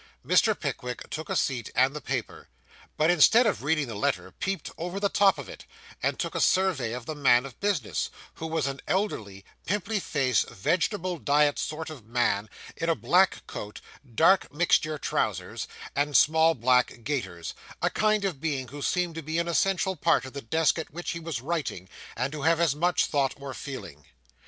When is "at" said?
20.79-20.89